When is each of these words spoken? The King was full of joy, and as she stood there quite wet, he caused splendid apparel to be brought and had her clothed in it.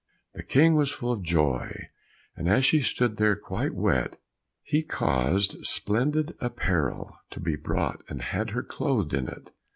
The 0.33 0.41
King 0.41 0.73
was 0.73 0.91
full 0.91 1.11
of 1.13 1.21
joy, 1.21 1.71
and 2.35 2.49
as 2.49 2.65
she 2.65 2.79
stood 2.81 3.17
there 3.17 3.35
quite 3.35 3.75
wet, 3.75 4.19
he 4.63 4.81
caused 4.81 5.63
splendid 5.63 6.33
apparel 6.39 7.15
to 7.29 7.39
be 7.39 7.55
brought 7.55 8.01
and 8.09 8.19
had 8.23 8.49
her 8.49 8.63
clothed 8.63 9.13
in 9.13 9.27
it. 9.27 9.51